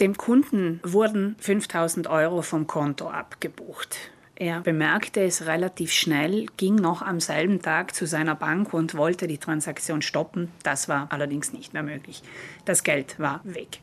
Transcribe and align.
Dem 0.00 0.16
Kunden 0.16 0.78
wurden 0.84 1.34
5000 1.40 2.06
Euro 2.06 2.42
vom 2.42 2.68
Konto 2.68 3.10
abgebucht. 3.10 3.96
Er 4.36 4.60
bemerkte 4.60 5.22
es 5.22 5.46
relativ 5.46 5.90
schnell, 5.90 6.46
ging 6.56 6.76
noch 6.76 7.02
am 7.02 7.18
selben 7.18 7.60
Tag 7.60 7.96
zu 7.96 8.06
seiner 8.06 8.36
Bank 8.36 8.72
und 8.72 8.94
wollte 8.94 9.26
die 9.26 9.38
Transaktion 9.38 10.00
stoppen. 10.00 10.52
Das 10.62 10.88
war 10.88 11.08
allerdings 11.10 11.52
nicht 11.52 11.72
mehr 11.72 11.82
möglich. 11.82 12.22
Das 12.64 12.84
Geld 12.84 13.18
war 13.18 13.40
weg. 13.42 13.80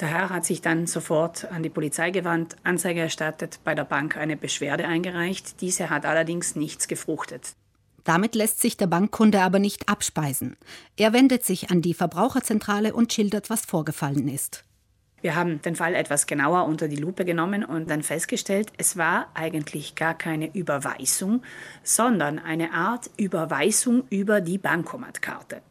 Der 0.00 0.08
Herr 0.08 0.28
hat 0.28 0.44
sich 0.44 0.60
dann 0.60 0.86
sofort 0.86 1.50
an 1.50 1.62
die 1.62 1.70
Polizei 1.70 2.10
gewandt, 2.10 2.56
Anzeige 2.62 3.00
erstattet, 3.00 3.60
bei 3.64 3.74
der 3.74 3.84
Bank 3.84 4.18
eine 4.18 4.36
Beschwerde 4.36 4.86
eingereicht. 4.86 5.62
Diese 5.62 5.88
hat 5.88 6.04
allerdings 6.04 6.56
nichts 6.56 6.88
gefruchtet. 6.88 7.54
Damit 8.04 8.34
lässt 8.34 8.60
sich 8.60 8.76
der 8.76 8.88
Bankkunde 8.88 9.40
aber 9.40 9.60
nicht 9.60 9.88
abspeisen. 9.88 10.56
Er 10.98 11.14
wendet 11.14 11.46
sich 11.46 11.70
an 11.70 11.80
die 11.80 11.94
Verbraucherzentrale 11.94 12.92
und 12.92 13.14
schildert, 13.14 13.48
was 13.48 13.64
vorgefallen 13.64 14.28
ist. 14.28 14.64
Wir 15.22 15.36
haben 15.36 15.62
den 15.62 15.76
Fall 15.76 15.94
etwas 15.94 16.26
genauer 16.26 16.66
unter 16.66 16.88
die 16.88 16.96
Lupe 16.96 17.24
genommen 17.24 17.64
und 17.64 17.88
dann 17.88 18.02
festgestellt, 18.02 18.72
es 18.76 18.96
war 18.96 19.28
eigentlich 19.34 19.94
gar 19.94 20.14
keine 20.14 20.52
Überweisung, 20.52 21.42
sondern 21.84 22.40
eine 22.40 22.72
Art 22.72 23.08
Überweisung 23.16 24.02
über 24.10 24.40
die 24.40 24.58
Bankomatkarte. 24.58 25.62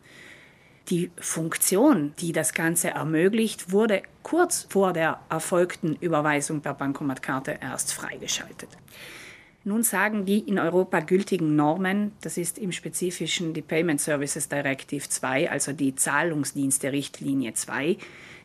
Die 0.89 1.11
Funktion, 1.17 2.13
die 2.19 2.31
das 2.31 2.53
Ganze 2.53 2.91
ermöglicht, 2.91 3.71
wurde 3.71 4.03
kurz 4.23 4.67
vor 4.69 4.93
der 4.93 5.19
erfolgten 5.29 5.95
Überweisung 5.97 6.61
per 6.61 6.73
Bankomatkarte 6.73 7.59
erst 7.61 7.93
freigeschaltet. 7.93 8.69
Nun 9.63 9.83
sagen 9.83 10.25
die 10.25 10.39
in 10.39 10.57
Europa 10.57 11.01
gültigen 11.01 11.55
Normen, 11.55 12.13
das 12.21 12.37
ist 12.37 12.57
im 12.57 12.71
Spezifischen 12.71 13.53
die 13.53 13.61
Payment 13.61 14.01
Services 14.01 14.49
Directive 14.49 15.07
2, 15.07 15.51
also 15.51 15.71
die 15.71 15.93
Zahlungsdienste 15.93 16.91
Richtlinie 16.91 17.53
2, 17.53 17.97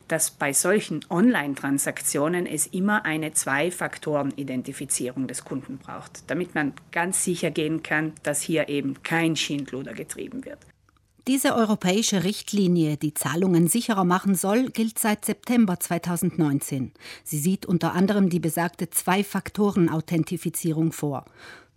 dass 0.09 0.31
bei 0.31 0.53
solchen 0.53 1.05
Online-Transaktionen 1.11 2.47
es 2.47 2.67
immer 2.67 3.05
eine 3.05 3.33
Zwei-Faktoren-Identifizierung 3.33 5.27
des 5.27 5.45
Kunden 5.45 5.79
braucht, 5.79 6.23
damit 6.29 6.55
man 6.55 6.73
ganz 6.93 7.25
sicher 7.25 7.51
gehen 7.51 7.83
kann, 7.83 8.13
dass 8.23 8.41
hier 8.41 8.69
eben 8.69 9.03
kein 9.03 9.37
Schindluder 9.37 9.95
getrieben 9.95 10.45
wird. 10.45 10.59
Diese 11.29 11.57
europäische 11.57 12.23
Richtlinie, 12.23 12.97
die 12.97 13.13
Zahlungen 13.13 13.67
sicherer 13.67 14.05
machen 14.05 14.37
soll, 14.37 14.71
gilt 14.71 15.01
seit 15.01 15.25
September 15.25 15.81
2019. 15.81 16.93
Sie 17.25 17.39
sieht 17.39 17.67
unter 17.67 17.95
anderem 17.95 18.29
die 18.29 18.39
besagte 18.39 18.91
Zwei-Faktoren-Authentifizierung 18.91 20.93
vor. 20.93 21.25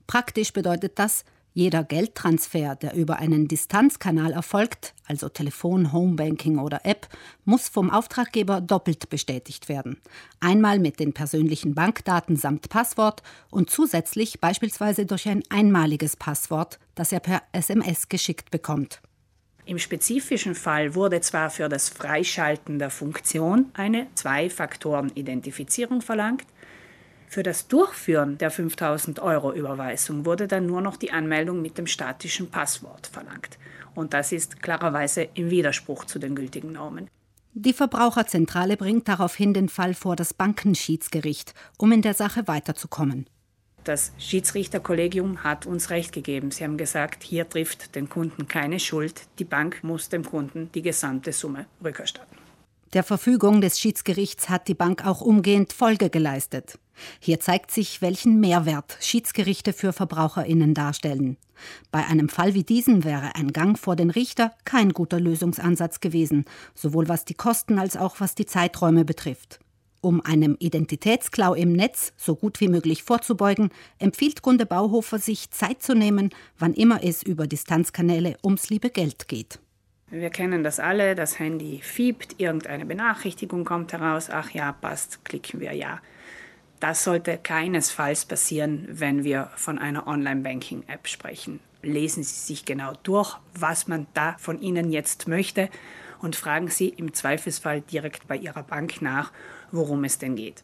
Praktisch 0.05 0.53
bedeutet 0.53 0.99
das, 0.99 1.25
jeder 1.53 1.83
Geldtransfer, 1.83 2.75
der 2.75 2.93
über 2.93 3.17
einen 3.17 3.47
Distanzkanal 3.47 4.31
erfolgt, 4.31 4.93
also 5.07 5.29
Telefon, 5.29 5.91
Homebanking 5.91 6.59
oder 6.59 6.85
App, 6.85 7.07
muss 7.45 7.69
vom 7.69 7.89
Auftraggeber 7.89 8.61
doppelt 8.61 9.09
bestätigt 9.09 9.69
werden. 9.69 9.97
Einmal 10.39 10.79
mit 10.79 10.99
den 10.99 11.13
persönlichen 11.13 11.75
Bankdaten 11.75 12.35
samt 12.35 12.69
Passwort 12.69 13.23
und 13.49 13.69
zusätzlich 13.69 14.39
beispielsweise 14.39 15.05
durch 15.05 15.27
ein 15.27 15.43
einmaliges 15.49 16.15
Passwort, 16.15 16.79
das 16.95 17.11
er 17.11 17.19
per 17.19 17.41
SMS 17.51 18.09
geschickt 18.09 18.51
bekommt. 18.51 19.01
Im 19.65 19.77
spezifischen 19.77 20.55
Fall 20.55 20.95
wurde 20.95 21.21
zwar 21.21 21.51
für 21.51 21.69
das 21.69 21.89
Freischalten 21.89 22.79
der 22.79 22.89
Funktion 22.89 23.69
eine 23.73 24.07
Zwei-Faktoren-Identifizierung 24.15 26.01
verlangt, 26.01 26.45
für 27.29 27.43
das 27.43 27.67
Durchführen 27.67 28.39
der 28.39 28.49
5000 28.49 29.19
Euro 29.19 29.53
Überweisung 29.53 30.25
wurde 30.25 30.47
dann 30.47 30.65
nur 30.65 30.81
noch 30.81 30.97
die 30.97 31.11
Anmeldung 31.11 31.61
mit 31.61 31.77
dem 31.77 31.85
statischen 31.85 32.49
Passwort 32.49 33.05
verlangt. 33.05 33.59
Und 33.93 34.15
das 34.15 34.31
ist 34.31 34.63
klarerweise 34.63 35.29
im 35.35 35.51
Widerspruch 35.51 36.05
zu 36.05 36.17
den 36.17 36.33
gültigen 36.33 36.71
Normen. 36.71 37.07
Die 37.53 37.73
Verbraucherzentrale 37.73 38.77
bringt 38.77 39.07
daraufhin 39.07 39.53
den 39.53 39.69
Fall 39.69 39.93
vor 39.93 40.15
das 40.15 40.33
Bankenschiedsgericht, 40.33 41.53
um 41.77 41.91
in 41.91 42.01
der 42.01 42.15
Sache 42.15 42.47
weiterzukommen. 42.47 43.27
Das 43.83 44.11
Schiedsrichterkollegium 44.17 45.43
hat 45.43 45.67
uns 45.67 45.91
recht 45.91 46.11
gegeben. 46.11 46.49
Sie 46.49 46.63
haben 46.63 46.77
gesagt, 46.77 47.21
hier 47.21 47.47
trifft 47.47 47.93
den 47.95 48.09
Kunden 48.09 48.47
keine 48.47 48.79
Schuld. 48.79 49.21
Die 49.37 49.45
Bank 49.45 49.83
muss 49.83 50.09
dem 50.09 50.23
Kunden 50.25 50.71
die 50.73 50.81
gesamte 50.81 51.31
Summe 51.31 51.67
rückerstatten. 51.83 52.37
Der 52.93 53.03
Verfügung 53.03 53.61
des 53.61 53.79
Schiedsgerichts 53.79 54.49
hat 54.49 54.67
die 54.67 54.73
Bank 54.73 55.05
auch 55.05 55.21
umgehend 55.21 55.73
Folge 55.73 56.09
geleistet. 56.09 56.79
Hier 57.19 57.39
zeigt 57.39 57.71
sich, 57.71 58.01
welchen 58.01 58.39
Mehrwert 58.39 58.97
Schiedsgerichte 59.01 59.73
für 59.73 59.93
Verbraucherinnen 59.93 60.73
darstellen. 60.73 61.37
Bei 61.91 62.05
einem 62.05 62.29
Fall 62.29 62.53
wie 62.53 62.63
diesem 62.63 63.03
wäre 63.03 63.35
ein 63.35 63.51
Gang 63.51 63.77
vor 63.77 63.95
den 63.95 64.09
Richter 64.09 64.53
kein 64.65 64.93
guter 64.93 65.19
Lösungsansatz 65.19 65.99
gewesen, 65.99 66.45
sowohl 66.73 67.09
was 67.09 67.25
die 67.25 67.33
Kosten 67.33 67.79
als 67.79 67.97
auch 67.97 68.19
was 68.19 68.35
die 68.35 68.45
Zeiträume 68.45 69.05
betrifft. 69.05 69.59
Um 70.01 70.21
einem 70.21 70.55
Identitätsklau 70.59 71.53
im 71.53 71.73
Netz 71.73 72.13
so 72.15 72.35
gut 72.35 72.61
wie 72.61 72.69
möglich 72.69 73.03
vorzubeugen, 73.03 73.69
empfiehlt 73.97 74.41
Kunde 74.41 74.65
Bauhofer, 74.65 75.19
sich 75.19 75.51
Zeit 75.51 75.83
zu 75.83 75.93
nehmen, 75.93 76.29
wann 76.57 76.73
immer 76.73 77.03
es 77.03 77.21
über 77.21 77.47
Distanzkanäle 77.47 78.37
ums 78.41 78.69
liebe 78.69 78.89
Geld 78.89 79.27
geht. 79.27 79.59
Wir 80.09 80.29
kennen 80.29 80.63
das 80.63 80.79
alle, 80.79 81.15
das 81.15 81.37
Handy 81.37 81.81
fiebt, 81.83 82.39
irgendeine 82.39 82.85
Benachrichtigung 82.85 83.65
kommt 83.65 83.91
heraus, 83.91 84.29
ach 84.29 84.51
ja, 84.51 84.71
passt, 84.71 85.23
klicken 85.25 85.59
wir 85.59 85.73
ja. 85.73 85.99
Das 86.79 87.03
sollte 87.03 87.37
keinesfalls 87.37 88.25
passieren, 88.25 88.87
wenn 88.89 89.23
wir 89.25 89.49
von 89.55 89.77
einer 89.77 90.07
Online-Banking-App 90.07 91.07
sprechen. 91.07 91.59
Lesen 91.81 92.23
Sie 92.23 92.53
sich 92.53 92.65
genau 92.65 92.93
durch, 93.03 93.37
was 93.53 93.87
man 93.87 94.07
da 94.13 94.35
von 94.37 94.61
Ihnen 94.61 94.91
jetzt 94.91 95.27
möchte 95.27 95.69
und 96.21 96.35
fragen 96.35 96.69
Sie 96.69 96.89
im 96.89 97.13
Zweifelsfall 97.13 97.81
direkt 97.81 98.27
bei 98.27 98.37
Ihrer 98.37 98.63
Bank 98.63 99.01
nach, 99.01 99.31
worum 99.71 100.05
es 100.05 100.19
denn 100.19 100.35
geht. 100.35 100.63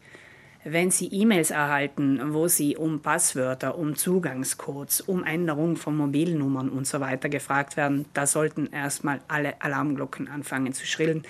Wenn 0.63 0.89
Sie 0.89 1.07
E-Mails 1.07 1.51
erhalten, 1.51 2.33
wo 2.33 2.47
Sie 2.47 2.75
um 2.75 3.01
Passwörter, 3.01 3.77
um 3.77 3.95
Zugangscodes, 3.95 5.01
um 5.01 5.23
Änderung 5.23 5.75
von 5.75 5.95
Mobilnummern 5.95 6.69
und 6.69 6.87
so 6.87 6.99
gefragt 6.99 7.77
werden, 7.77 8.05
da 8.13 8.25
sollten 8.25 8.67
erstmal 8.67 9.19
alle 9.27 9.61
Alarmglocken 9.61 10.27
anfangen 10.27 10.73
zu 10.73 10.85
schrillen. 10.85 11.23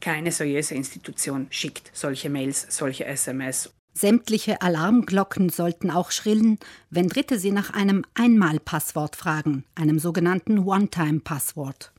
Keine 0.00 0.30
seriöse 0.30 0.74
Institution 0.74 1.46
schickt 1.50 1.90
solche 1.94 2.28
Mails, 2.28 2.66
solche 2.68 3.06
SMS. 3.06 3.72
Sämtliche 3.92 4.62
Alarmglocken 4.62 5.48
sollten 5.48 5.90
auch 5.90 6.10
schrillen, 6.10 6.58
wenn 6.90 7.08
Dritte 7.08 7.38
Sie 7.38 7.50
nach 7.50 7.70
einem 7.70 8.04
Einmalpasswort 8.14 9.16
fragen, 9.16 9.64
einem 9.74 9.98
sogenannten 9.98 10.60
One-Time-Passwort. 10.60 11.92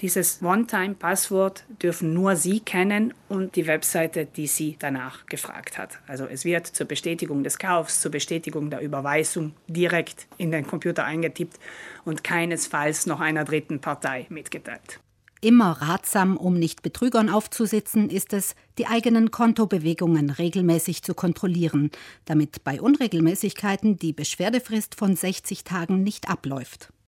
Dieses 0.00 0.40
One-Time-Passwort 0.42 1.64
dürfen 1.82 2.14
nur 2.14 2.36
Sie 2.36 2.60
kennen 2.60 3.14
und 3.28 3.56
die 3.56 3.66
Webseite, 3.66 4.26
die 4.26 4.46
Sie 4.46 4.76
danach 4.78 5.26
gefragt 5.26 5.76
hat. 5.76 5.98
Also 6.06 6.26
es 6.26 6.44
wird 6.44 6.68
zur 6.68 6.86
Bestätigung 6.86 7.42
des 7.42 7.58
Kaufs, 7.58 8.00
zur 8.00 8.12
Bestätigung 8.12 8.70
der 8.70 8.80
Überweisung 8.80 9.54
direkt 9.66 10.28
in 10.36 10.52
den 10.52 10.68
Computer 10.68 11.04
eingetippt 11.04 11.58
und 12.04 12.22
keinesfalls 12.22 13.06
noch 13.06 13.18
einer 13.18 13.44
dritten 13.44 13.80
Partei 13.80 14.26
mitgeteilt. 14.28 15.00
Immer 15.40 15.70
ratsam, 15.80 16.36
um 16.36 16.54
nicht 16.54 16.82
Betrügern 16.82 17.28
aufzusitzen, 17.28 18.10
ist 18.10 18.32
es, 18.32 18.56
die 18.76 18.86
eigenen 18.86 19.30
Kontobewegungen 19.30 20.30
regelmäßig 20.30 21.02
zu 21.02 21.14
kontrollieren, 21.14 21.90
damit 22.24 22.64
bei 22.64 22.80
Unregelmäßigkeiten 22.80 23.98
die 23.98 24.12
Beschwerdefrist 24.12 24.96
von 24.96 25.14
60 25.14 25.62
Tagen 25.62 26.02
nicht 26.02 26.28
abläuft. 26.28 26.92